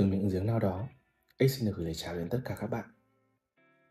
[0.00, 0.88] Từ miệng giếng nào đó,
[1.38, 2.84] X xin được gửi lời chào đến tất cả các bạn.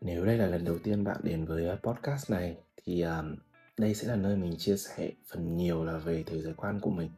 [0.00, 3.36] Nếu đây là lần đầu tiên bạn đến với ờ, podcast này thì um,
[3.78, 6.90] đây sẽ là nơi mình chia sẻ phần nhiều là về thế giới quan của
[6.90, 7.10] mình.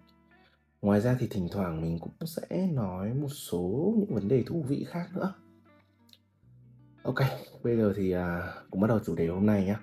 [0.82, 4.64] Ngoài ra thì thỉnh thoảng mình cũng sẽ nói một số những vấn đề thú
[4.68, 5.34] vị khác nữa.
[7.02, 7.18] Ok,
[7.62, 9.76] bây giờ thì à, uh, cũng bắt đầu chủ đề hôm nay nhé.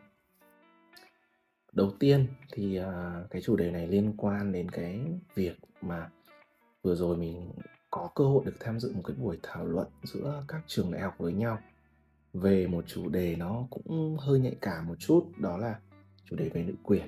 [1.71, 4.99] Đầu tiên thì uh, cái chủ đề này liên quan đến cái
[5.35, 6.09] việc mà
[6.81, 7.51] vừa rồi mình
[7.99, 11.01] có cơ hội được tham dự một cái buổi thảo luận giữa các trường đại
[11.01, 11.59] học với nhau.
[12.33, 15.79] Về một chủ đề nó cũng hơi nhạy cảm một chút, đó là
[16.25, 17.07] chủ đề về nữ quyền.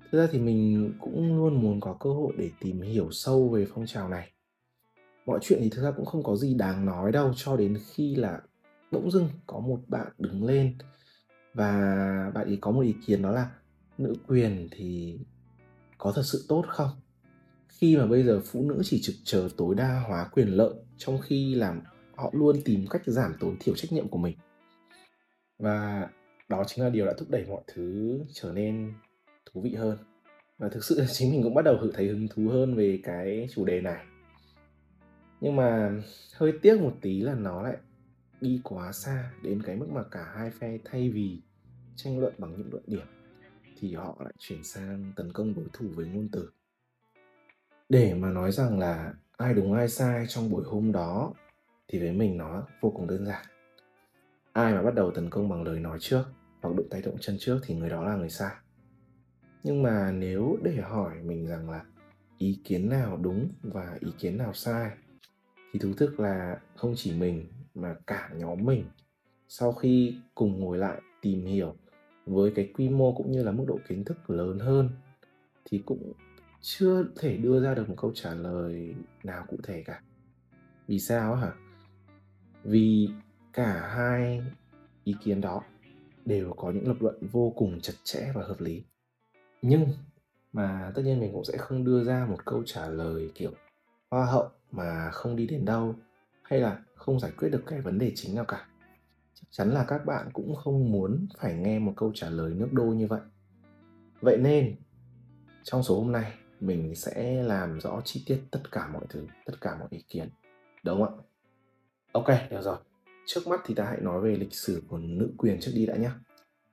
[0.00, 3.66] Thực ra thì mình cũng luôn muốn có cơ hội để tìm hiểu sâu về
[3.74, 4.32] phong trào này.
[5.26, 8.14] Mọi chuyện thì thực ra cũng không có gì đáng nói đâu, cho đến khi
[8.14, 8.40] là
[8.92, 10.78] bỗng dưng có một bạn đứng lên.
[11.54, 11.70] Và
[12.34, 13.50] bạn ấy có một ý kiến đó là,
[13.98, 15.18] nữ quyền thì
[15.98, 16.90] có thật sự tốt không?
[17.68, 21.20] Khi mà bây giờ phụ nữ chỉ trực chờ tối đa hóa quyền lợi trong
[21.20, 21.80] khi làm,
[22.14, 24.36] họ luôn tìm cách giảm tối thiểu trách nhiệm của mình.
[25.58, 26.08] Và
[26.48, 28.92] đó chính là điều đã thúc đẩy mọi thứ trở nên
[29.46, 29.98] thú vị hơn.
[30.58, 33.64] Và thực sự chính mình cũng bắt đầu thấy hứng thú hơn về cái chủ
[33.64, 34.04] đề này.
[35.40, 35.90] Nhưng mà
[36.34, 37.76] hơi tiếc một tí là nó lại
[38.40, 41.38] đi quá xa đến cái mức mà cả hai phe thay vì
[41.96, 43.06] tranh luận bằng những luận điểm
[43.80, 46.50] thì họ lại chuyển sang tấn công đối thủ với ngôn từ
[47.88, 51.32] để mà nói rằng là ai đúng ai sai trong buổi hôm đó
[51.88, 53.46] thì với mình nó vô cùng đơn giản.
[54.52, 56.24] Ai mà bắt đầu tấn công bằng lời nói trước
[56.62, 58.54] hoặc động tay động chân trước thì người đó là người sai.
[59.62, 61.84] Nhưng mà nếu để hỏi mình rằng là
[62.38, 64.90] ý kiến nào đúng và ý kiến nào sai,
[65.72, 68.84] thì thú thực là không chỉ mình mà cả nhóm mình
[69.48, 71.74] sau khi cùng ngồi lại tìm hiểu
[72.26, 74.90] với cái quy mô cũng như là mức độ kiến thức lớn hơn
[75.64, 76.12] thì cũng
[76.60, 80.02] chưa thể đưa ra được một câu trả lời nào cụ thể cả.
[80.86, 81.52] Vì sao hả?
[82.64, 83.08] Vì
[83.52, 84.42] cả hai
[85.04, 85.62] ý kiến đó
[86.24, 88.84] đều có những lập luận vô cùng chặt chẽ và hợp lý.
[89.62, 89.86] Nhưng
[90.52, 93.52] mà tất nhiên mình cũng sẽ không đưa ra một câu trả lời kiểu
[94.10, 95.94] hoa hậu mà không đi đến đâu
[96.42, 98.66] hay là không giải quyết được cái vấn đề chính nào cả.
[99.34, 102.68] Chắc chắn là các bạn cũng không muốn phải nghe một câu trả lời nước
[102.72, 103.20] đôi như vậy.
[104.20, 104.76] Vậy nên,
[105.62, 109.54] trong số hôm nay mình sẽ làm rõ chi tiết tất cả mọi thứ, tất
[109.60, 110.28] cả mọi ý kiến.
[110.84, 111.22] Đúng không ạ?
[112.12, 112.76] Ok, được rồi.
[113.26, 115.96] Trước mắt thì ta hãy nói về lịch sử của nữ quyền trước đi đã
[115.96, 116.10] nhé.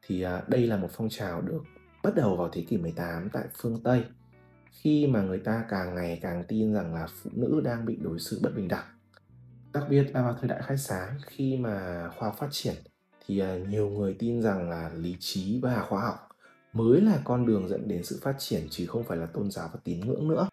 [0.08, 1.62] Thì à, đây là một phong trào được
[2.04, 4.04] bắt đầu vào thế kỷ 18 tại phương Tây,
[4.72, 8.20] khi mà người ta càng ngày càng tin rằng là phụ nữ đang bị đối
[8.20, 8.86] xử bất bình đẳng.
[9.74, 12.76] Đặc biệt là vào thời đại khai sáng, khi mà khoa học phát triển
[13.26, 16.30] thì à, nhiều người tin rằng là lý trí và khoa học
[16.76, 19.70] mới là con đường dẫn đến sự phát triển chứ không phải là tôn giáo
[19.74, 20.50] và tín ngưỡng nữa.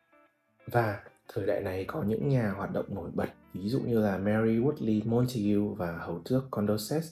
[0.66, 1.00] Và
[1.34, 4.58] thời đại này có những nhà hoạt động nổi bật ví dụ như là Mary
[4.58, 7.02] Woodley Montague và hầu tước Condorcet.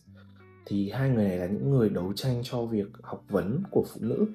[0.67, 4.01] Thì hai người này là những người đấu tranh cho việc học vấn của phụ
[4.01, 4.27] nữ.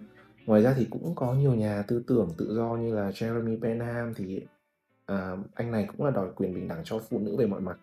[0.45, 4.13] Ngoài ra thì cũng có nhiều nhà tư tưởng tự do như là Jeremy Bentham
[4.13, 4.41] thì
[5.05, 7.77] à, anh này cũng là đòi quyền bình đẳng cho phụ nữ về mọi mặt.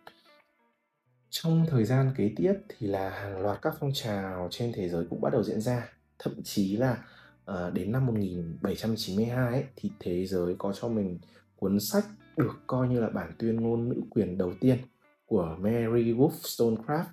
[1.31, 5.07] Trong thời gian kế tiếp thì là hàng loạt các phong trào trên thế giới
[5.11, 5.89] cũng bắt đầu diễn ra
[6.22, 7.05] thậm chí là
[7.44, 11.19] à, đến năm 1792 ấy, thì thế giới có cho mình
[11.56, 12.05] cuốn sách
[12.37, 14.78] được coi như là bản tuyên ngôn nữ quyền đầu tiên
[15.27, 17.05] của Mary Wollstonecraft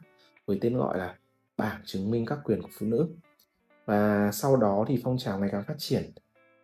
[0.45, 1.15] với tên gọi là
[1.57, 3.07] bảng chứng minh các quyền của phụ nữ.
[3.85, 6.11] Và sau đó thì phong trào ngày càng phát triển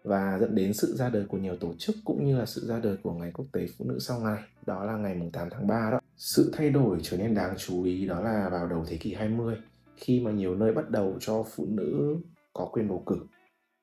[0.03, 2.79] và dẫn đến sự ra đời của nhiều tổ chức cũng như là sự ra
[2.79, 5.91] đời của ngày quốc tế phụ nữ sau này đó là ngày 8 tháng 3
[5.91, 6.00] đó.
[6.17, 9.55] Sự thay đổi trở nên đáng chú ý đó là vào đầu thế kỷ 20
[9.97, 12.17] khi mà nhiều nơi bắt đầu cho phụ nữ
[12.55, 13.17] có quyền bầu cử.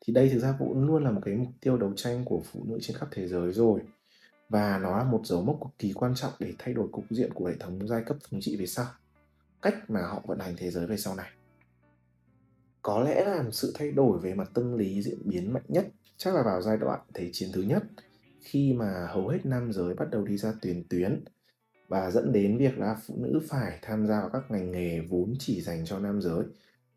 [0.00, 2.64] Thì đây thực ra cũng luôn là một cái mục tiêu đấu tranh của phụ
[2.64, 3.80] nữ trên khắp thế giới rồi.
[4.48, 7.32] Và nó là một dấu mốc cực kỳ quan trọng để thay đổi cục diện
[7.34, 8.86] của hệ thống giai cấp thống trị về sau,
[9.62, 11.30] cách mà họ vận hành thế giới về sau này.
[12.82, 16.34] Có lẽ là sự thay đổi về mặt tâm lý diễn biến mạnh nhất chắc
[16.34, 17.82] là vào giai đoạn thế chiến thứ nhất,
[18.40, 21.24] khi mà hầu hết nam giới bắt đầu đi ra tuyến tuyến
[21.88, 25.34] và dẫn đến việc là phụ nữ phải tham gia vào các ngành nghề vốn
[25.38, 26.44] chỉ dành cho nam giới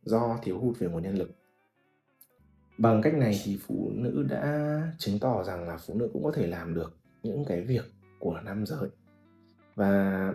[0.03, 1.31] do thiếu hụt về nguồn nhân lực
[2.77, 6.31] bằng cách này thì phụ nữ đã chứng tỏ rằng là phụ nữ cũng có
[6.31, 8.89] thể làm được những cái việc của nam giới.
[9.75, 10.33] Và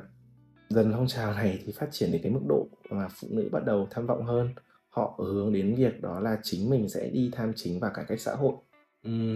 [0.68, 3.64] dần phong trào này thì phát triển đến cái mức độ mà phụ nữ bắt
[3.64, 4.48] đầu tham vọng hơn.
[4.88, 8.20] Họ hướng đến việc đó là chính mình sẽ đi tham chính và cải cách
[8.20, 8.54] xã hội.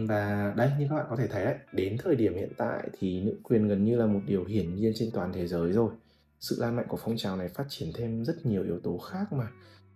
[0.08, 3.20] Và đây, như các bạn có thể thấy đấy, đến thời điểm hiện tại thì
[3.20, 5.90] nữ quyền gần như là một điều hiển nhiên trên toàn thế giới rồi.
[6.40, 9.32] Sự lan mạnh của phong trào này phát triển thêm rất nhiều yếu tố khác
[9.32, 9.48] mà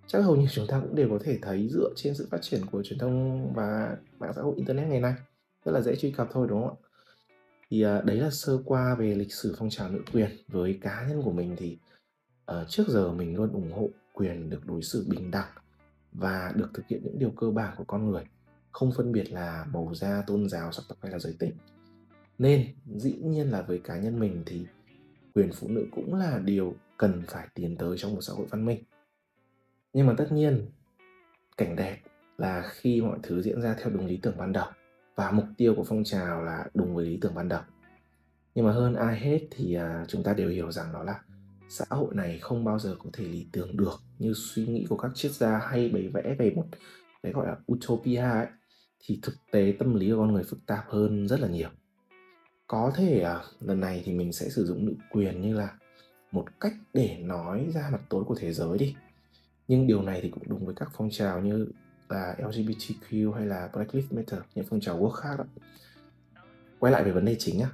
[0.08, 2.66] chắc hầu như chúng ta cũng đều có thể thấy dựa trên sự phát triển
[2.66, 5.14] của truyền thông và mạng xã hội internet ngày nay
[5.64, 6.84] rất là dễ truy cập thôi đúng không ạ
[7.70, 10.31] Thì, à, đấy là sơ qua về lịch sử phong trào nữ quyền.
[10.49, 11.78] Với cá nhân của mình thì,
[12.44, 15.49] ờ, trước giờ mình luôn ủng hộ quyền được đối xử bình đẳng
[16.12, 18.25] và được thực hiện những điều cơ bản của con người,
[18.72, 21.52] không phân biệt là màu da, tôn giáo, sắc tộc hay là giới tính.
[22.38, 22.66] Nên
[22.96, 24.66] dĩ nhiên là với cá nhân mình thì
[25.34, 28.64] quyền phụ nữ cũng là điều cần phải tiến tới trong một xã hội văn
[28.64, 28.82] minh.
[29.99, 30.67] Nhưng mà tất nhiên,
[31.56, 31.99] cảnh đẹp
[32.37, 34.67] là khi mọi thứ diễn ra theo đúng lý tưởng ban đầu
[35.15, 37.61] và mục tiêu của phong trào là đúng với lý tưởng ban đầu.
[38.55, 41.21] Nhưng mà hơn ai hết thì à, chúng ta đều hiểu rằng đó là
[41.69, 44.97] xã hội này không bao giờ có thể lý tưởng được như suy nghĩ của
[44.97, 46.65] các triết gia hay bày vẽ về một
[47.23, 48.47] cái gọi là utopia ấy.
[49.00, 51.69] Thì thực tế tâm lý của con người phức tạp hơn rất là nhiều.
[52.67, 55.75] Có thể à, lần này thì mình sẽ sử dụng nữ quyền như là
[56.33, 58.97] một cách để nói ra mặt tối của thế giới đi
[59.69, 61.69] nhưng điều này thì cũng đúng với các phong trào như
[62.09, 65.44] là LGBTQ hay là Black Lives Matter, những phong trào quốc khác đó.
[66.79, 67.70] Quay lại về vấn đề chính á,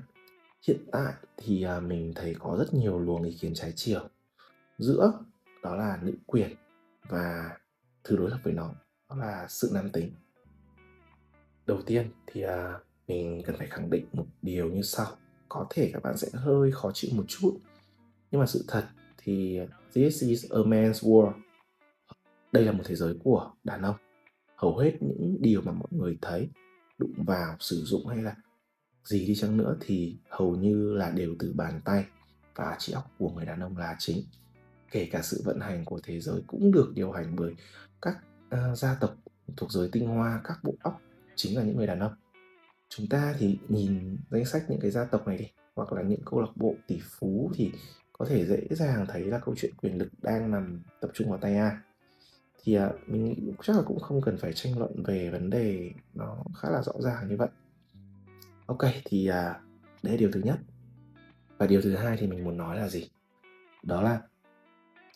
[0.68, 4.00] hiện tại thì à, mình thấy có rất nhiều luồng ý kiến trái chiều
[4.78, 5.12] giữa
[5.62, 6.56] đó là nữ quyền
[7.08, 7.56] và
[8.04, 8.70] thứ đối lập với nó,
[9.10, 10.12] đó là sự nam tính.
[11.66, 15.06] Đầu tiên thì à, mình cần phải khẳng định một điều như sau,
[15.48, 17.58] có thể các bạn sẽ hơi khó chịu một chút,
[18.30, 18.84] nhưng mà sự thật
[19.18, 19.60] thì
[19.94, 21.32] this is a man's world
[22.54, 23.96] đây là một thế giới của đàn ông.
[24.56, 26.48] Hầu hết những điều mà mọi người thấy
[26.98, 28.36] đụng vào sử dụng hay là
[29.04, 32.04] gì đi chăng nữa thì hầu như là đều từ bàn tay
[32.54, 34.24] và trí óc của người đàn ông là chính.
[34.90, 37.54] Kể cả sự vận hành của thế giới cũng được điều hành bởi
[38.02, 38.16] các
[38.46, 39.16] uh, gia tộc
[39.56, 41.00] thuộc giới tinh hoa các bộ óc
[41.36, 42.12] chính là những người đàn ông.
[42.88, 46.20] Chúng ta thì nhìn danh sách những cái gia tộc này đi hoặc là những
[46.24, 47.72] câu lạc bộ tỷ phú thì
[48.12, 51.38] có thể dễ dàng thấy là câu chuyện quyền lực đang nằm tập trung vào
[51.38, 51.74] tay ai
[52.64, 55.92] thì à, mình nghĩ chắc là cũng không cần phải tranh luận về vấn đề
[56.14, 57.48] nó khá là rõ ràng như vậy.
[58.66, 59.60] Ok thì à,
[60.02, 60.58] đấy là điều thứ nhất.
[61.58, 63.08] Và điều thứ hai thì mình muốn nói là gì?
[63.82, 64.20] Đó là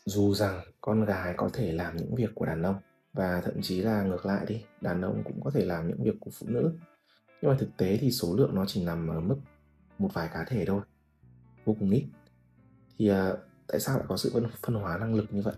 [0.05, 2.77] dù rằng con gái có thể làm những việc của đàn ông
[3.12, 6.15] và thậm chí là ngược lại đi đàn ông cũng có thể làm những việc
[6.21, 6.73] của phụ nữ.
[7.43, 9.37] Nhưng mà thực tế thì số lượng nó chỉ nằm ở mức
[9.99, 10.81] một vài cá thể thôi
[11.65, 12.05] vô cùng ít.
[12.99, 13.33] Thì à,
[13.67, 15.55] tại sao lại có sự phân, phân hóa năng lực như vậy?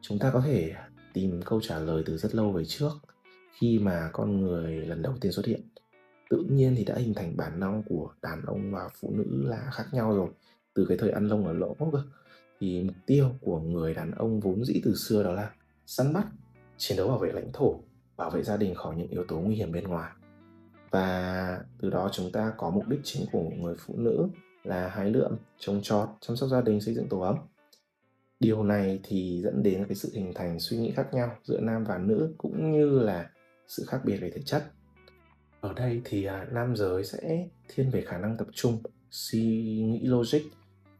[0.00, 0.74] Chúng ta có thể
[1.16, 2.90] tìm câu trả lời từ rất lâu về trước,
[3.52, 5.60] khi mà con người lần đầu tiên xuất hiện.
[6.30, 9.70] Tự nhiên thì đã hình thành bản năng của đàn ông và phụ nữ là
[9.72, 10.28] khác nhau rồi.
[10.74, 12.02] Từ cái thời ăn lông ở lỗ cơ,
[12.60, 15.50] thì mục tiêu của người đàn ông vốn dĩ từ xưa đó là
[15.86, 16.26] săn bắt,
[16.76, 17.80] chiến đấu bảo vệ lãnh thổ,
[18.16, 20.12] bảo vệ gia đình khỏi những yếu tố nguy hiểm bên ngoài.
[20.90, 24.28] Và từ đó chúng ta có mục đích chính của người phụ nữ
[24.64, 27.36] là hái lượm, trồng trọt, chăm sóc gia đình, xây dựng tổ ấm
[28.40, 31.84] điều này thì dẫn đến cái sự hình thành suy nghĩ khác nhau giữa nam
[31.84, 33.30] và nữ cũng như là
[33.68, 34.64] sự khác biệt về thể chất.
[35.60, 38.78] Ở đây thì à, nam giới sẽ thiên về khả năng tập trung
[39.10, 39.42] suy
[39.82, 40.40] nghĩ logic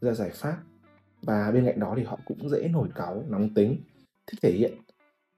[0.00, 0.59] ra giải pháp
[1.23, 3.77] và bên cạnh đó thì họ cũng dễ nổi cáu nóng tính
[4.27, 4.73] thích thể hiện.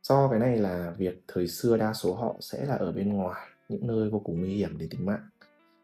[0.02, 3.48] Do cái này là việc thời xưa đa số họ sẽ là ở bên ngoài
[3.68, 5.28] những nơi vô cùng nguy hiểm đến tính mạng.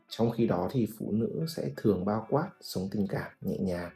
[0.09, 3.91] Trong khi đó thì phụ nữ sẽ thường bao quát sống tình cảm nhẹ nhàng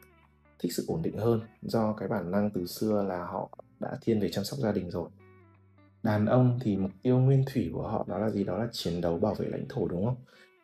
[0.59, 4.19] thích sự ổn định hơn do cái bản năng từ xưa là họ đã thiên
[4.19, 5.09] về chăm sóc gia đình rồi.
[6.03, 8.43] Đàn ông thì mục tiêu nguyên thủy của họ đó là gì?
[8.43, 10.15] Đó là chiến đấu bảo vệ lãnh thổ, đúng không?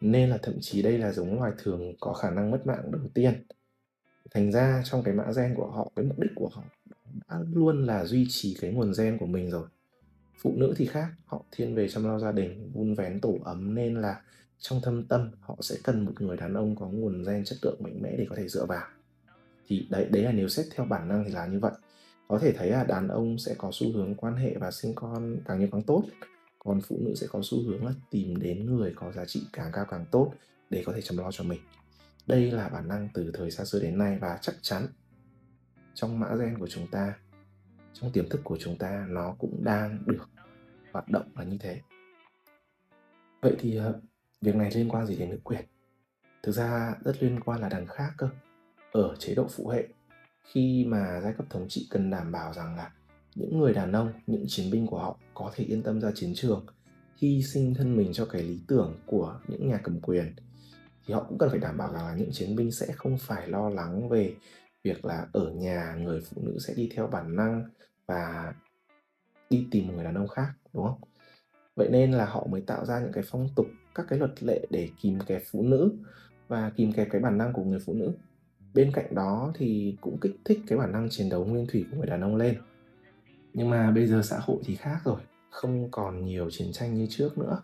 [0.01, 3.01] Nên là thậm chí đây là giống loài thường có khả năng mất mạng đầu
[3.13, 3.44] tiên.
[4.31, 6.64] Thành ra trong cái mã gen của họ, cái mục đích của họ
[7.30, 9.68] đã luôn là duy trì cái nguồn gen của mình rồi.
[10.37, 13.75] Phụ nữ thì khác, họ thiên về chăm lo gia đình, vun vén tổ ấm
[13.75, 14.21] nên là
[14.59, 17.83] trong thâm tâm họ sẽ cần một người đàn ông có nguồn gen chất lượng
[17.83, 18.87] mạnh mẽ để có thể dựa vào
[19.68, 21.74] thì đấy đấy là nếu xét theo bản năng thì là như vậy.
[22.28, 25.38] Có thể thấy là đàn ông sẽ có xu hướng quan hệ và sinh con
[25.45, 26.04] càng nhiều càng tốt,
[26.60, 29.72] còn phụ nữ sẽ có xu hướng là tìm đến người có giá trị càng
[29.74, 30.34] cao càng tốt
[30.69, 31.62] để có thể chăm lo cho mình.
[32.28, 34.88] Đây là bản năng từ thời xa xưa đến nay và chắc chắn
[35.94, 37.14] trong mã gen của chúng ta,
[37.94, 40.30] trong tiềm thức của chúng ta nó cũng đang được
[40.92, 41.81] hoạt động là như thế.
[43.42, 44.00] Vậy thì ờ,
[44.42, 45.66] việc này liên quan gì đến nữ quyền?
[46.44, 48.30] Thực ra rất liên quan là đằng khác cơ
[48.95, 49.87] ở chế độ phụ hệ.
[50.44, 52.92] Khi mà giai cấp thống trị cần đảm bảo rằng là
[53.35, 56.33] những người đàn ông, những chiến binh của họ có thể yên tâm ra chiến
[56.35, 56.66] trường,
[57.18, 60.35] hy sinh thân mình cho cái lý tưởng của những nhà cầm quyền,
[61.06, 63.47] thì họ cũng cần phải đảm bảo rằng là những chiến binh sẽ không phải
[63.47, 64.35] lo lắng về
[64.83, 67.69] việc là ở nhà người phụ nữ sẽ đi theo bản năng
[68.06, 68.54] và
[69.49, 70.99] đi tìm một người đàn ông khác, đúng không?
[71.75, 74.66] Vậy nên là họ mới tạo ra những cái phong tục, các cái luật lệ
[74.69, 75.92] để kìm kẹp phụ nữ
[76.47, 78.14] và kìm kẹp cái bản năng của người phụ nữ
[78.76, 81.98] bên cạnh đó thì cũng kích thích cái bản năng chiến đấu nguyên thủy của
[81.98, 82.58] người đàn ông lên.
[83.54, 87.08] Nhưng mà bây giờ xã hội thì khác rồi, không còn nhiều chiến tranh như
[87.10, 87.62] trước nữa.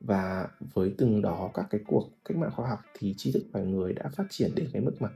[0.00, 3.66] Và với từng đó các cái cuộc cách mạng khoa học thì tri thức loài
[3.66, 5.08] người đã phát triển đến cái mức mà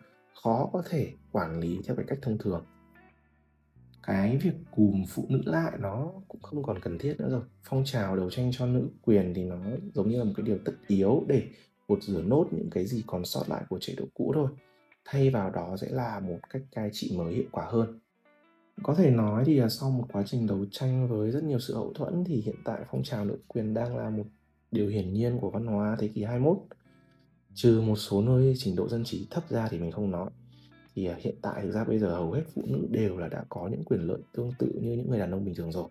[0.43, 2.65] khó có thể quản lý theo cái cách thông thường.
[4.03, 7.43] Cái việc cùm phụ nữ lại nó cũng không còn cần thiết nữa rồi.
[7.62, 9.57] Phong trào đấu tranh cho nữ quyền thì nó
[9.95, 11.43] giống như là một cái điều tất yếu để
[11.88, 14.49] gột rửa nốt những cái gì còn sót lại của chế độ cũ thôi
[15.06, 18.00] thay vào đó sẽ là một cách cai trị mới hiệu quả hơn.
[18.82, 21.75] Có thể nói thì là sau một quá trình đấu tranh với rất nhiều sự
[21.75, 24.25] hậu thuẫn thì hiện tại phong trào nữ quyền đang là một
[24.70, 26.58] điều hiển nhiên của văn hóa thế kỷ 21
[27.54, 30.30] trừ một số nơi trình độ dân trí thấp ra thì mình không nói.
[30.94, 33.44] Thì à, hiện tại thực ra bây giờ hầu hết phụ nữ đều là đã
[33.48, 35.88] có những quyền lợi tương tự như những người đàn ông bình thường rồi.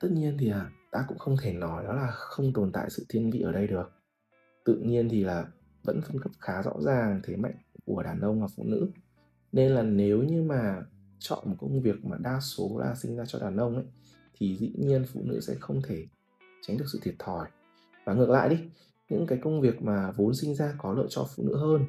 [0.00, 3.06] Tất nhiên thì à, ta cũng không thể nói đó là không tồn tại sự
[3.08, 3.92] thiên vị ở đây được.
[4.64, 5.46] Tự nhiên thì là
[5.84, 7.54] vẫn phân cấp khá rõ ràng thế mạnh
[7.86, 8.88] của đàn ông và phụ nữ.
[9.52, 10.82] Nên là nếu như mà
[11.18, 13.84] chọn một công việc mà đa số là sinh ra cho đàn ông ấy,
[14.34, 16.06] thì dĩ nhiên phụ nữ sẽ không thể
[16.62, 17.48] tránh được sự thiệt thòi.
[18.04, 18.56] Và ngược lại đi,
[19.08, 21.84] những cái công việc mà vốn sinh ra có lợi cho phụ nữ hơn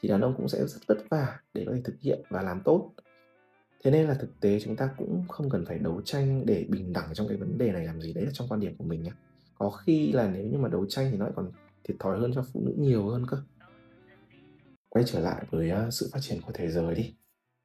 [0.00, 2.60] thì đàn ông cũng sẽ rất vất vả để có thể thực hiện và làm
[2.64, 2.90] tốt.
[3.84, 6.92] Thế nên là thực tế chúng ta cũng không cần phải đấu tranh để bình
[6.92, 9.02] đẳng trong cái vấn đề này, làm gì đấy là trong quan điểm của mình
[9.02, 9.12] nhé
[9.62, 11.50] có khi là nếu như mà đấu tranh thì nó lại còn
[11.84, 13.36] thiệt thòi hơn cho phụ nữ nhiều hơn cơ.
[14.88, 17.14] Quay trở lại với à, sự phát triển của thế giới đi.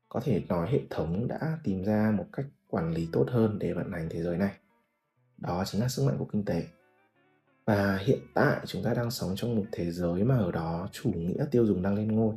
[0.10, 3.74] Có thể nói hệ thống đã tìm ra một cách quản lý tốt hơn để
[3.74, 4.58] vận hành thế giới này.
[5.38, 6.64] Đó chính là sức mạnh của kinh tế.
[7.66, 11.12] Và hiện tại chúng ta đang sống trong một thế giới mà ở đó chủ
[11.12, 12.36] nghĩa tiêu dùng đang lên ngôi.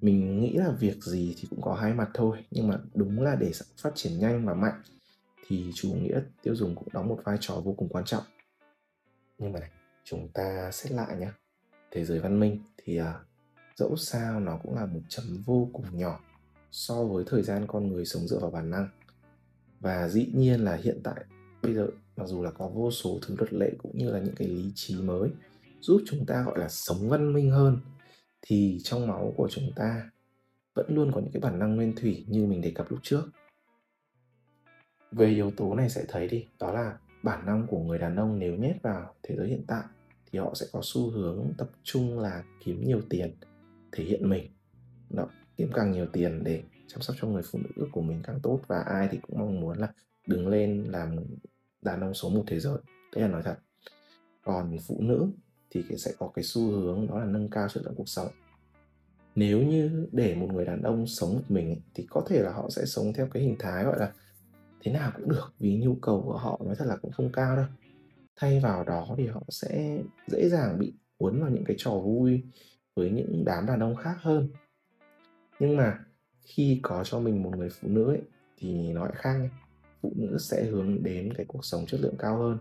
[0.00, 3.34] Mình nghĩ là việc gì thì cũng có hai mặt thôi, nhưng mà đúng là
[3.34, 4.82] để phát triển nhanh và mạnh
[5.46, 8.24] thì chủ nghĩa tiêu dùng cũng đóng một vai trò vô cùng quan trọng.
[9.38, 9.70] Nhưng mà này
[10.06, 11.30] chúng ta xét lại nhé
[11.90, 13.20] thế giới văn minh thì à,
[13.76, 16.20] dẫu sao nó cũng là một chấm vô cùng nhỏ
[16.70, 18.88] so với thời gian con người sống dựa vào bản năng.
[19.80, 21.24] Và dĩ nhiên là hiện tại
[21.62, 21.86] bây giờ
[22.16, 24.72] mặc dù là có vô số thứ luật lệ cũng như là những cái lý
[24.74, 25.30] trí mới
[25.80, 27.78] giúp chúng ta gọi là sống văn minh hơn
[28.42, 30.10] thì trong máu của chúng ta
[30.74, 33.28] vẫn luôn có những cái bản năng nguyên thủy như mình đề cập lúc trước.
[35.12, 38.38] Về yếu tố này sẽ thấy đi đó là bản năng của người đàn ông
[38.38, 39.84] nếu nhét vào thế giới hiện tại
[40.36, 43.34] thì họ sẽ có xu hướng tập trung là kiếm nhiều tiền
[43.92, 44.50] thể hiện mình.
[45.10, 48.40] Đó, kiếm càng nhiều tiền để chăm sóc cho người phụ nữ của mình càng
[48.42, 49.92] tốt và ai thì cũng mong muốn là
[50.26, 51.16] đứng lên làm
[51.82, 52.78] đàn ông số một thế giới.
[53.14, 53.56] Đấy là nói thật.
[54.42, 55.26] Còn phụ nữ
[55.70, 58.28] thì sẽ có cái xu hướng đó là nâng cao chất lượng cuộc sống.
[59.34, 62.70] Nếu như để một người đàn ông sống một mình thì có thể là họ
[62.70, 64.12] sẽ sống theo cái hình thái gọi là
[64.80, 67.56] thế nào cũng được vì nhu cầu của họ nói thật là cũng không cao
[67.56, 67.66] đâu
[68.36, 72.42] thay vào đó thì họ sẽ dễ dàng bị cuốn vào những cái trò vui
[72.94, 74.48] với những đám đàn ông khác hơn.
[75.60, 75.98] Nhưng mà
[76.42, 78.22] khi có cho mình một người phụ nữ ấy,
[78.58, 79.50] thì nó lại khác ấy.
[80.02, 82.58] phụ nữ sẽ hướng đến cái cuộc sống chất lượng cao hơn.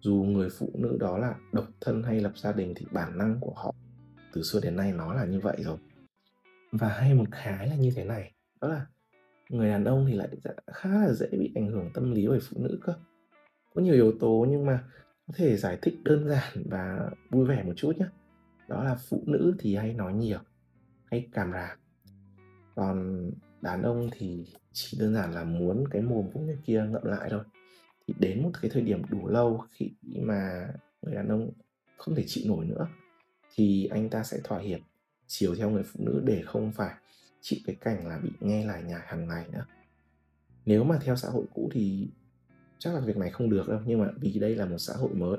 [0.00, 3.40] Dù người phụ nữ đó là độc thân hay lập gia đình thì bản năng
[3.40, 3.74] của họ
[4.32, 5.78] từ xưa đến nay nó là như vậy rồi.
[6.72, 8.86] Và hay một cái là như thế này đó là
[9.48, 12.40] người đàn ông thì lại dạ, khá là dễ bị ảnh hưởng tâm lý bởi
[12.40, 12.94] phụ nữ cơ
[13.76, 14.84] có nhiều yếu tố nhưng mà
[15.26, 18.06] có thể giải thích đơn giản và vui vẻ một chút nhé.
[18.68, 20.38] Đó là phụ nữ thì hay nói nhiều,
[21.04, 21.78] hay cảm ràm
[22.74, 23.30] còn
[23.60, 27.28] đàn ông thì chỉ đơn giản là muốn cái mồm của người kia ngậm lại
[27.30, 27.44] thôi.
[28.06, 29.90] Thì đến một cái thời điểm đủ lâu khi
[30.22, 30.68] mà
[31.02, 31.50] người đàn ông
[31.96, 32.88] không thể chịu nổi nữa,
[33.54, 34.80] thì anh ta sẽ thỏa hiệp,
[35.26, 36.94] chiều theo người phụ nữ để không phải
[37.40, 39.66] chịu cái cảnh là bị nghe lại nhải hàng ngày nữa.
[40.66, 42.08] Nếu mà theo xã hội cũ thì
[42.78, 45.14] chắc là việc này không được đâu, nhưng mà vì đây là một xã hội
[45.14, 45.38] mới,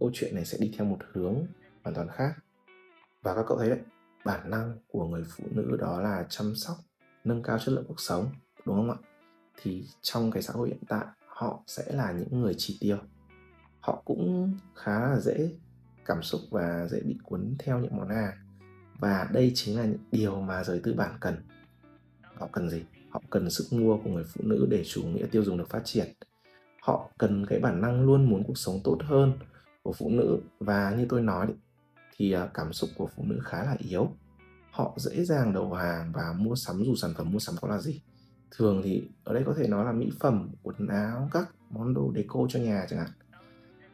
[0.00, 1.46] câu chuyện này sẽ đi theo một hướng
[1.82, 2.34] hoàn toàn khác.
[3.22, 3.78] Và các cậu thấy đấy,
[4.24, 6.76] bản năng của người phụ nữ đó là chăm sóc,
[7.24, 8.30] nâng cao chất lượng cuộc sống,
[8.66, 8.96] đúng không ạ?
[9.62, 12.98] Thì trong cái xã hội hiện tại, họ sẽ là những người chỉ tiêu.
[13.80, 15.52] Họ cũng khá là dễ
[16.04, 18.36] cảm xúc và dễ bị cuốn theo những món hàng
[18.98, 21.36] và đây chính là những điều mà giới tư bản cần.
[22.22, 22.84] Họ cần gì?
[23.10, 25.82] Họ cần sức mua của người phụ nữ để chủ nghĩa tiêu dùng được phát
[25.84, 26.06] triển
[26.82, 29.32] họ cần cái bản năng luôn muốn cuộc sống tốt hơn
[29.82, 30.40] của phụ nữ.
[30.60, 31.54] Và như tôi nói
[32.16, 34.08] thì à, cảm xúc của phụ nữ khá là yếu.
[34.70, 37.78] Họ dễ dàng đầu hàng và mua sắm, dù sản phẩm mua sắm có là
[37.78, 38.02] gì.
[38.50, 42.12] Thường thì ở đây có thể nói là mỹ phẩm, quần áo, các món đồ
[42.16, 43.10] deco cho nhà chẳng hạn.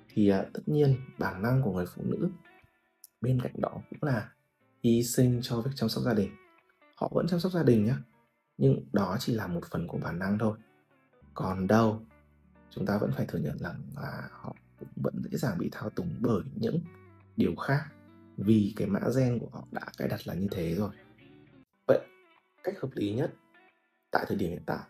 [0.08, 2.28] Thì à, tất nhiên bản năng của người phụ nữ
[3.20, 4.28] bên cạnh đó cũng là
[4.84, 6.30] hy sinh cho việc chăm sóc gia đình.
[6.96, 7.94] Họ vẫn chăm sóc gia đình nhé
[8.58, 10.58] nhưng đó chỉ là một phần của bản năng thôi.
[11.34, 12.00] Còn đâu
[12.76, 15.90] chúng ta vẫn phải thừa nhận rằng là họ cũng vẫn dễ dàng bị thao
[15.90, 16.80] túng bởi những
[17.36, 17.84] điều khác
[18.36, 20.90] vì cái mã gen của họ đã cài đặt là như thế rồi.
[21.86, 22.00] Vậy
[22.64, 23.34] cách hợp lý nhất
[24.10, 24.84] tại thời điểm hiện tại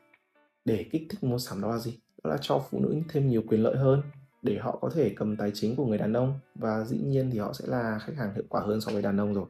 [0.64, 1.99] để kích thích mua sắm đó là gì?
[2.25, 4.02] Đó là cho phụ nữ thêm nhiều quyền lợi hơn
[4.43, 7.38] để họ có thể cầm tài chính của người đàn ông và dĩ nhiên thì
[7.38, 9.47] họ sẽ là khách hàng hiệu quả hơn so với đàn ông rồi.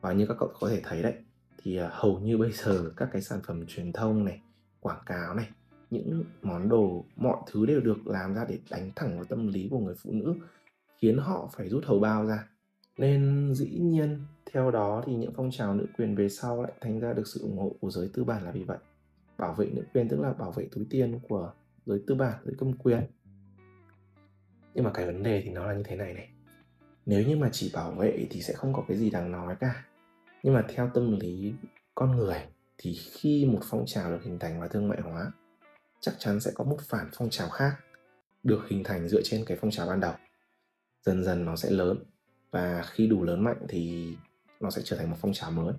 [0.00, 1.14] Và như các cậu có thể thấy đấy,
[1.58, 4.40] thì à, hầu như bây giờ các cái sản phẩm truyền thông này,
[4.80, 5.48] quảng cáo này
[5.90, 9.68] những món đồ, mọi thứ đều được làm ra để đánh thẳng vào tâm lý
[9.70, 10.34] của người phụ nữ,
[10.98, 12.48] khiến họ phải rút hầu bao ra.
[12.98, 14.20] Nên dĩ nhiên,
[14.52, 17.40] theo đó thì những phong trào nữ quyền về sau lại thành ra được sự
[17.42, 18.78] ủng hộ của giới tư bản là vì vậy.
[19.38, 21.52] Bảo vệ nữ quyền tức là bảo vệ túi tiền của
[21.86, 23.00] giới tư bản, giới công quyền.
[24.74, 26.30] Nhưng mà cái vấn đề thì nó là như thế này này.
[27.06, 29.84] Nếu như mà chỉ bảo vệ thì sẽ không có cái gì đáng nói cả.
[30.42, 31.54] Nhưng mà theo tâm lý
[31.94, 32.36] con người
[32.78, 35.32] thì khi một phong trào được hình thành và thương mại hóa
[36.00, 37.76] chắc chắn sẽ có một phản phong trào khác
[38.42, 40.14] được hình thành dựa trên cái phong trào ban đầu.
[41.02, 41.98] Dần dần nó sẽ lớn
[42.50, 44.14] và khi đủ lớn mạnh thì
[44.60, 45.74] nó sẽ trở thành một phong trào mới.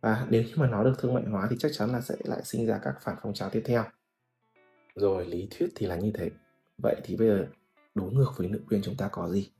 [0.00, 2.40] Và nếu như mà nó được thương mại hóa thì chắc chắn là sẽ lại
[2.44, 3.84] sinh ra các phản phong trào tiếp theo.
[4.94, 6.30] Rồi lý thuyết thì là như thế.
[6.82, 7.46] Vậy thì bây giờ
[7.94, 9.50] đối ngược với nữ quyền chúng ta có gì?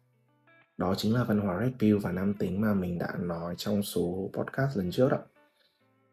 [0.76, 3.82] Đó chính là văn hóa red pill và nam tính mà mình đã nói trong
[3.82, 5.18] số podcast lần trước đó.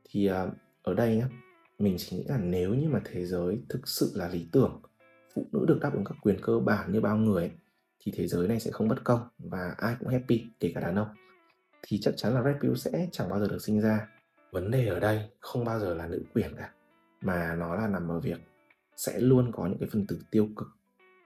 [0.09, 0.47] Thì à,
[0.83, 1.25] ở đây nhé
[1.81, 4.81] mình chỉ nghĩ là nếu như mà thế giới thực sự là lý tưởng
[5.33, 7.51] phụ nữ được đáp ứng các quyền cơ bản như bao người ấy,
[7.99, 10.95] thì thế giới này sẽ không bất công và ai cũng happy kể cả đàn
[10.95, 11.07] ông.
[11.81, 14.07] Thì chắc chắn là red pill sẽ chẳng bao giờ được sinh ra.
[14.51, 16.71] Vấn đề ở đây không bao giờ là nữ quyền cả
[17.21, 18.39] mà nó là nằm ở việc
[18.95, 20.67] sẽ luôn có những cái phần tử tiêu cực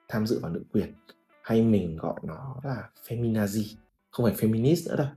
[0.08, 0.94] tham dự vào nữ quyền
[1.42, 3.76] hay mình gọi nó là feminazi
[4.12, 5.08] không phải feminist nữa đâu.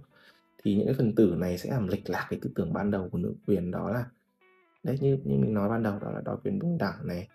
[0.62, 3.08] Thì những cái phần tử này sẽ làm lệch lạc cái tư tưởng ban đầu
[3.12, 4.04] của nữ quyền đó là
[4.82, 7.28] đấy, như như mình nói ban đầu đó là đòi quyền bình đẳng này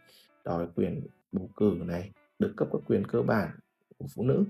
[0.46, 3.50] đòi quyền bầu cử này, được cấp các quyền cơ bản
[3.98, 4.44] của phụ nữ.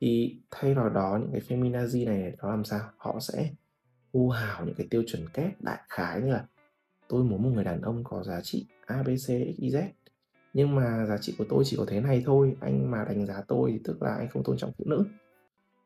[0.00, 2.90] Thì thay vào đó, những cái feminazi này nó làm sao?
[2.96, 3.50] Họ sẽ
[4.12, 6.44] hô hào những cái tiêu chuẩn kép đại khái như là,
[7.08, 9.88] tôi muốn một người đàn ông có giá trị abc xyz
[10.54, 13.42] nhưng mà giá trị của tôi chỉ có thế này thôi, anh mà đánh giá
[13.48, 15.04] tôi thì tức là anh không tôn trọng phụ nữ.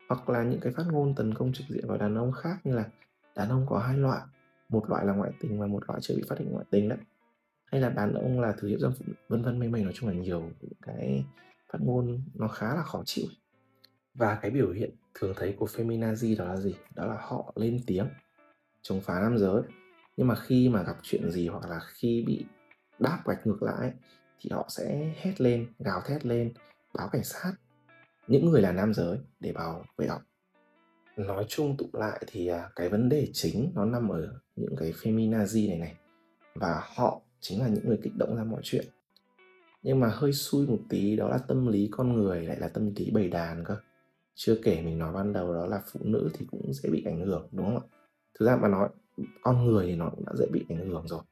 [0.09, 2.75] Hoặc là những cái phát ngôn tấn công trực diện vào đàn ông khác như
[2.75, 2.85] là,
[3.37, 4.21] đàn ông có hai loại
[4.75, 6.99] một loại là ngoại tình và một loại chưa bị phát hiện ngoại tình đấy.
[7.67, 10.09] Hay là đàn ông là thử hiếp dâm phụ, vân vân mây mây, nói chung
[10.09, 10.51] là nhiều
[10.83, 11.25] cái
[11.73, 13.27] phát ngôn nó khá là khó chịu.
[14.15, 16.75] Và cái biểu hiện thường thấy của feminazi đó là gì?
[16.95, 18.07] Đó là họ lên tiếng,
[18.83, 19.63] chống phá nam giới.
[20.17, 22.45] Nhưng mà khi mà gặp chuyện gì hoặc là khi bị
[22.99, 23.93] đáp gạch ngược lại
[24.41, 26.53] thì họ sẽ hét lên, gào thét lên,
[26.95, 27.53] báo cảnh sát.
[28.29, 30.21] Những người là nam giới để bảo vệ họ
[31.17, 34.93] nói chung tụ lại thì à, cái vấn đề chính nó nằm ở những cái
[34.93, 35.95] feminazi này này
[36.55, 38.85] và họ chính là những người kích động ra mọi chuyện.
[39.83, 42.95] Nhưng mà hơi xui một tí đó là tâm lý con người lại là tâm
[42.97, 43.77] lý bầy đàn cơ.
[44.35, 47.21] Chưa kể mình nói ban đầu đó là phụ nữ thì cũng dễ bị ảnh
[47.27, 47.85] hưởng đúng không ạ?
[48.39, 48.89] Thực ra mà nói
[49.43, 51.23] con người thì nó cũng đã dễ bị ảnh hưởng rồi.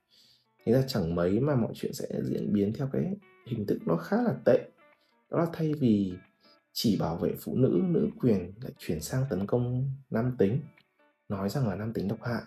[0.64, 3.16] Thế ra chẳng mấy mà mọi chuyện sẽ diễn biến theo cái
[3.46, 4.68] hình thức nó khá là tệ.
[5.30, 6.12] Đó là thay vì
[6.72, 10.60] chỉ bảo vệ phụ nữ nữ quyền lại chuyển sang tấn công nam tính.
[11.28, 12.42] Nói rằng là nam tính độc hại.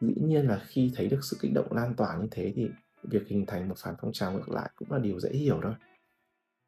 [0.00, 2.68] Dĩ nhiên là khi thấy được sự kích động lan tỏa như thế thì
[3.02, 5.74] việc hình thành một phản phong trào ngược lại cũng là điều dễ hiểu thôi.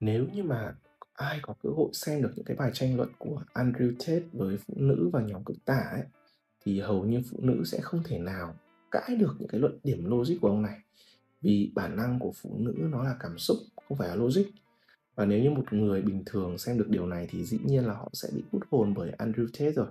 [0.00, 0.74] Nếu như mà
[1.12, 4.56] ai có cơ hội xem được những cái bài tranh luận của Andrew Tate với
[4.56, 6.02] phụ nữ và nhóm cực tả ấy,
[6.64, 8.54] thì hầu như phụ nữ sẽ không thể nào
[8.90, 10.78] cãi được những cái luận điểm logic của ông này.
[11.40, 13.56] Vì bản năng của phụ nữ nó là cảm xúc,
[13.88, 14.44] không phải là logic
[15.22, 17.94] và nếu như một người bình thường xem được điều này thì dĩ nhiên là
[17.94, 19.86] họ sẽ bị hút hồn bởi Andrew Tate rồi.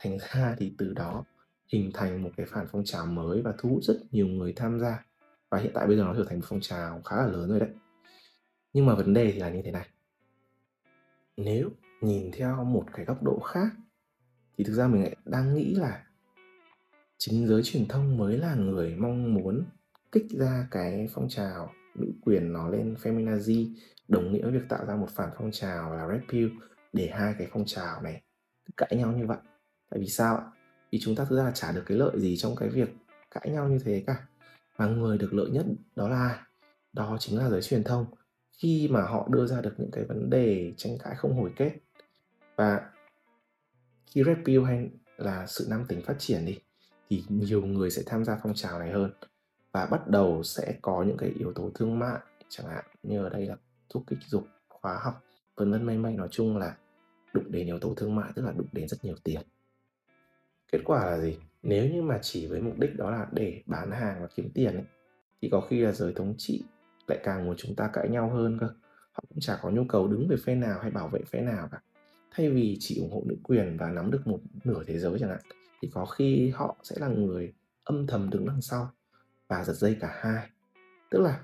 [0.00, 1.24] Thành ra thì từ đó
[1.72, 4.80] hình thành một cái phản phong trào mới và thu hút rất nhiều người tham
[4.80, 5.04] gia.
[5.50, 7.60] Và hiện tại bây giờ nó trở thành một phong trào khá là lớn rồi
[7.60, 7.68] đấy.
[8.72, 9.88] Nhưng mà vấn đề thì là như thế này.
[11.36, 11.70] Nếu
[12.00, 13.68] nhìn theo một cái góc độ khác,
[14.58, 16.04] thì thực ra mình lại đang nghĩ là
[17.18, 19.64] chính giới truyền thông mới là người mong muốn
[20.12, 23.74] kích ra cái phong trào nữ quyền nó lên feminazi,
[24.08, 26.48] đồng nghĩa với việc tạo ra một phản phong trào là red pill
[26.92, 28.22] để hai cái phong trào này
[28.76, 29.38] cãi nhau như vậy.
[29.90, 30.44] Tại vì sao ạ?
[30.92, 32.88] Vì chúng ta thực ra là chả được cái lợi gì trong cái việc
[33.30, 34.26] cãi nhau như thế cả.
[34.78, 36.46] Mà người được lợi nhất đó là
[36.92, 38.06] đó chính là giới truyền thông.
[38.58, 41.72] Khi mà họ đưa ra được những cái vấn đề tranh cãi không hồi kết,
[42.56, 42.90] và
[44.06, 46.58] khi red pill hay là sự nam tính phát triển đi,
[47.10, 49.12] thì nhiều người sẽ tham gia phong trào này hơn
[49.72, 53.28] và bắt đầu sẽ có những cái yếu tố thương mại chẳng hạn như ở
[53.28, 53.56] đây là
[53.88, 55.22] thuốc kích dục khóa học
[55.56, 56.76] vân vân may may nói chung là
[57.32, 59.40] đụng đến yếu tố thương mại tức là đụng đến rất nhiều tiền.
[60.72, 61.38] Kết quả là gì?
[61.62, 64.74] Nếu như mà chỉ với mục đích đó là để bán hàng và kiếm tiền
[64.74, 64.84] ấy,
[65.42, 66.62] thì có khi là giới thống trị
[67.06, 68.66] lại càng muốn chúng ta cãi nhau hơn cơ.
[69.12, 71.68] Họ cũng chả có nhu cầu đứng về phe nào hay bảo vệ phe nào
[71.72, 71.80] cả.
[72.30, 75.30] Thay vì chỉ ủng hộ nữ quyền và nắm được một nửa thế giới chẳng
[75.30, 75.40] hạn
[75.82, 77.52] thì có khi họ sẽ là người
[77.84, 78.90] âm thầm đứng đằng sau
[79.50, 80.48] và giật dây cả hai
[81.10, 81.40] tức là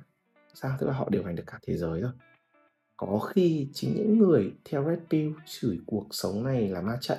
[0.55, 2.13] sao tức là họ điều hành được cả thế giới rồi
[2.97, 7.19] có khi chính những người theo Red Pill chửi cuộc sống này là ma trận,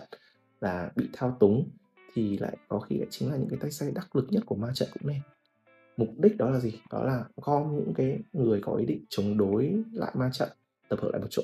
[0.62, 1.70] là bị thao túng
[2.14, 4.56] thì lại có khi lại chính là những cái tay sai đắc lực nhất của
[4.56, 5.22] ma trận cũng nên.
[5.98, 6.82] Mục đích đó là gì?
[6.92, 10.50] Đó là gom những cái người có ý định chống đối lại ma trận
[10.90, 11.44] tập hợp lại một chỗ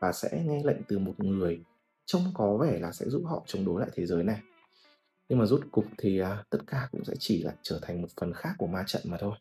[0.00, 1.64] và sẽ nghe lệnh từ một người
[2.06, 4.40] trông có vẻ là sẽ giúp họ chống đối lại thế giới này.
[5.30, 8.08] Nhưng mà rút cục thì à, tất cả cũng sẽ chỉ là trở thành một
[8.20, 9.36] phần khác của ma trận mà thôi.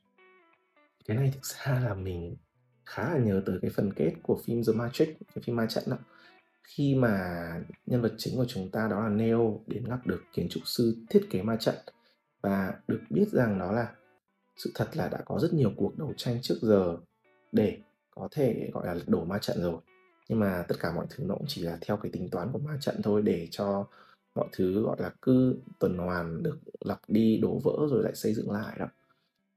[1.06, 2.36] Cái này thực ra là mình
[2.86, 5.84] khá là nhớ tới cái phần kết của phim The Matrix, cái phim ma trận
[5.88, 5.98] đó.
[6.64, 7.46] Khi mà
[7.86, 10.96] nhân vật chính của chúng ta đó là Neo đến gặp được kiến trúc sư
[11.10, 11.76] thiết kế ma trận
[12.42, 13.92] và được biết rằng nó là
[14.58, 16.98] sự thật là đã có rất nhiều cuộc đấu tranh trước giờ
[17.52, 17.78] để
[18.12, 19.82] có thể gọi là đổ ma trận rồi
[20.30, 22.60] nhưng mà tất cả mọi thứ nó cũng chỉ là theo cái tính toán của
[22.60, 23.88] ma trận thôi để cho
[24.40, 28.34] mọi thứ gọi là cứ tuần hoàn được lặp đi đổ vỡ rồi lại xây
[28.34, 28.86] dựng lại đó.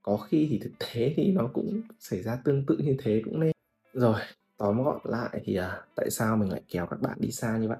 [0.03, 3.41] Có khi thì thực tế thì nó cũng xảy ra tương tự như thế cũng
[3.41, 3.53] nên.
[3.95, 4.21] Rồi
[4.57, 7.69] tóm gọn lại thì à, tại sao mình lại kéo các bạn đi xa như
[7.69, 7.79] vậy?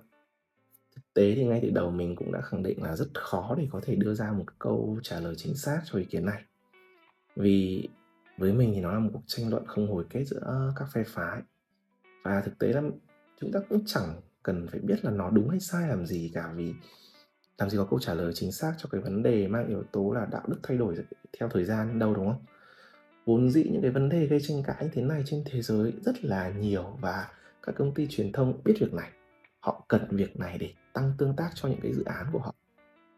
[0.97, 3.69] Thực tế thì ngay từ đầu mình cũng đã khẳng định là rất khó để
[3.71, 6.43] có thể đưa ra một câu trả lời chính xác cho ý kiến này.
[7.37, 7.89] Vì
[8.39, 11.03] với mình thì nó là một cuộc tranh luận không hồi kết giữa các phe
[11.07, 11.43] phái.
[12.23, 12.83] Và thực tế là
[13.41, 16.53] chúng ta cũng chẳng cần phải biết là nó đúng hay sai, làm gì cả,
[16.57, 16.75] vì
[17.59, 20.13] làm gì có câu trả lời chính xác cho cái vấn đề mang yếu tố
[20.13, 20.97] là đạo đức thay đổi
[21.39, 22.45] theo thời gian đâu, đúng không?
[23.25, 25.93] Vốn dĩ những cái vấn đề gây tranh cãi như thế này trên thế giới
[26.03, 27.29] rất là nhiều và
[27.63, 29.11] các công ty truyền thông biết việc này.
[29.61, 32.55] Họ cần việc này để tăng tương tác cho những cái dự án của họ.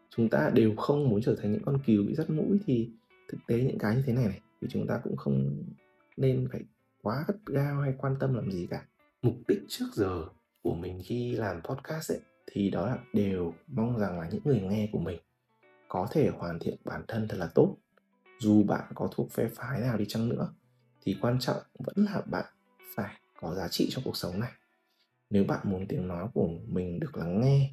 [0.09, 2.89] Chúng ta đều không muốn trở thành những con cừu bị dắt mũi thì
[3.29, 5.63] thực tế những cái như thế này này, thì chúng ta cũng không
[6.17, 6.61] nên phải
[7.01, 8.85] quá gắt gao hay quan tâm làm gì cả.
[9.21, 10.25] Mục đích trước giờ
[10.65, 12.19] của mình khi làm podcast ấy,
[12.51, 15.19] thì đó là đều mong rằng là những người nghe của mình
[15.87, 17.75] có thể hoàn thiện bản thân thật là tốt.
[18.39, 20.53] Dù bạn có thuộc phe phái nào đi chăng nữa,
[21.01, 22.45] thì quan trọng vẫn là bạn
[22.95, 24.51] phải có giá trị trong cuộc sống này.
[25.29, 27.71] Nếu bạn muốn tiếng nói của mình được lắng nghe,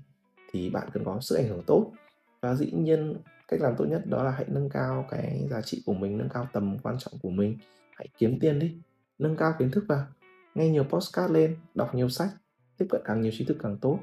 [0.51, 1.93] thì bạn cần có sự ảnh hưởng tốt.
[2.41, 3.17] Và dĩ nhiên,
[3.49, 6.29] cách làm tốt nhất đó là hãy nâng cao cái giá trị của mình, nâng
[6.29, 7.59] cao tầm quan trọng của mình.
[7.97, 8.77] Hãy kiếm tiền đi,
[9.19, 10.07] nâng cao kiến thức vào,
[10.55, 12.31] nghe nhiều postcard lên, đọc nhiều sách
[12.79, 14.01] tiếp cận càng nhiều tri thức càng tốt.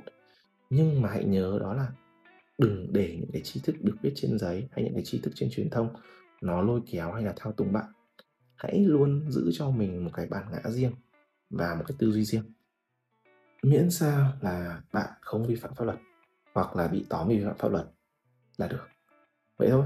[0.70, 1.88] Nhưng mà hãy nhớ đó là
[2.58, 5.32] đừng để những cái tri thức được viết trên giấy hay những cái tri thức
[5.36, 5.90] trên truyền thông
[6.42, 7.86] nó lôi kéo hay là thao túng bạn.
[8.56, 10.94] Hãy luôn giữ cho mình một cái bản ngã riêng
[11.50, 12.44] và một cái tư duy riêng.
[13.64, 15.98] Miễn sao là bạn không vi phạm pháp luật
[16.54, 17.86] hoặc là bị tóm vì vi phạm pháp luật
[18.58, 18.88] là được.
[19.58, 19.86] Vậy thôi,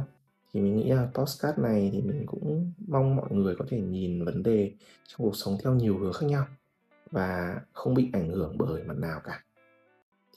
[0.53, 4.25] thì mình nghĩ là postcard này thì mình cũng mong mọi người có thể nhìn
[4.25, 4.71] vấn đề
[5.07, 6.45] trong cuộc sống theo nhiều hướng khác nhau
[7.13, 9.43] và không bị ảnh hưởng bởi mặt nào cả.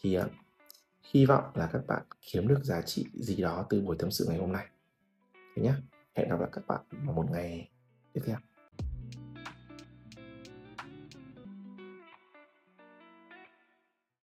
[0.01, 0.25] Thì uh,
[1.13, 4.27] hy vọng là các bạn kiếm được giá trị gì đó từ buổi tâm sự
[4.29, 4.67] ngày hôm nay.
[5.57, 5.75] Thế nhé
[6.15, 7.69] hẹn gặp lại các bạn vào một ngày
[8.13, 8.37] tiếp theo.